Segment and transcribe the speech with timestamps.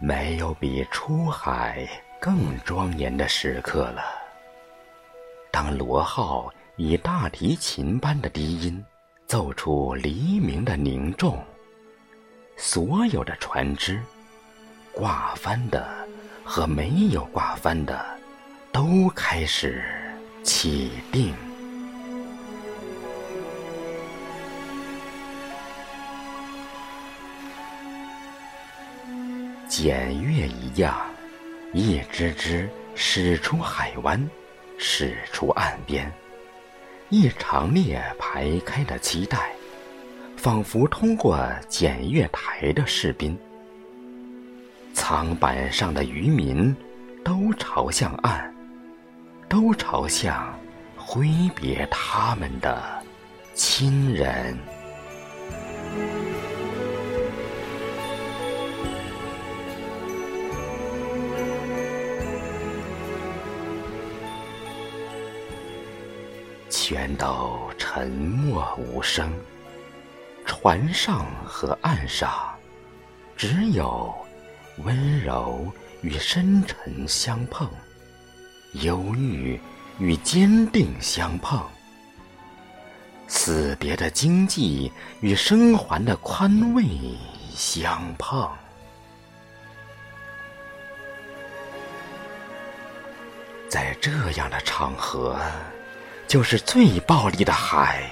[0.00, 1.86] 没有比出海
[2.20, 4.02] 更庄严的时刻了。
[5.50, 8.82] 当螺号以大提琴般的低音
[9.26, 11.44] 奏出黎明的凝重，
[12.56, 14.00] 所有的船只，
[14.92, 15.86] 挂帆的
[16.44, 18.17] 和没有挂帆的，
[18.78, 19.82] 都开始
[20.44, 21.34] 起定。
[29.68, 30.96] 检阅一样，
[31.72, 34.30] 一只只驶出海湾，
[34.78, 36.08] 驶出岸边，
[37.08, 39.50] 一长列排开的期待，
[40.36, 43.36] 仿佛通过检阅台的士兵。
[44.94, 46.72] 舱板上的渔民
[47.24, 48.54] 都朝向岸，
[49.48, 50.54] 都朝向
[50.94, 53.02] 挥别他们的
[53.54, 54.56] 亲人。
[66.70, 69.30] 全都沉默无声，
[70.44, 72.30] 船上和岸上，
[73.36, 74.14] 只有
[74.84, 75.70] 温柔
[76.02, 77.68] 与深沉相碰，
[78.72, 79.58] 忧郁
[79.98, 81.60] 与坚定相碰，
[83.26, 86.84] 死别的经济与生还的宽慰
[87.54, 88.50] 相碰，
[93.68, 95.38] 在这样的场合。
[96.26, 98.02] 就是最暴力的海，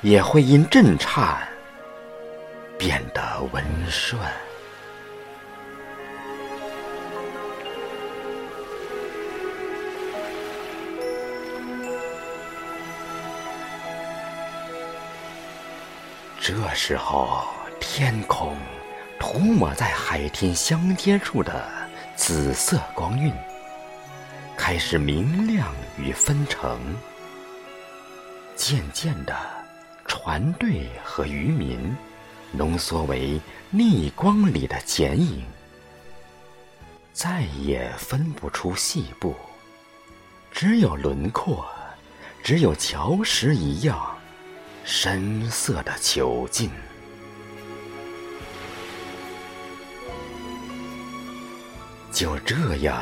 [0.00, 1.46] 也会因震颤
[2.76, 4.20] 变得温顺。
[16.44, 17.44] 这时候，
[17.78, 18.56] 天空
[19.20, 21.70] 涂抹在海天相接处的
[22.16, 23.32] 紫色光晕，
[24.56, 26.80] 开始明亮与分成。
[28.56, 29.36] 渐渐的，
[30.04, 31.96] 船队和渔民
[32.50, 35.46] 浓缩为逆光里的剪影，
[37.12, 39.36] 再也分不出细部，
[40.50, 41.64] 只有轮廓，
[42.42, 44.11] 只有礁石一样
[44.84, 46.70] 深色的囚禁。
[52.12, 53.00] 就这样，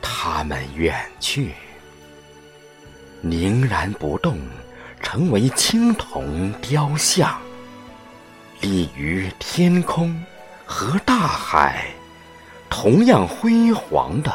[0.00, 1.52] 他们远去，
[3.20, 4.38] 凝然不动。
[5.04, 7.38] 成为青铜雕像，
[8.60, 10.24] 立于天空
[10.64, 11.92] 和大海
[12.70, 14.32] 同样辉煌的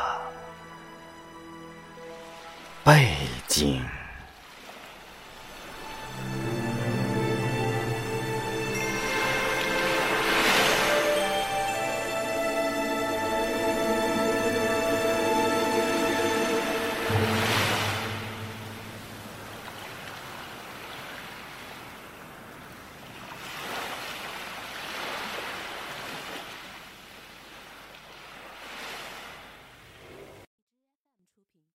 [2.83, 3.15] 背
[3.47, 3.81] 景。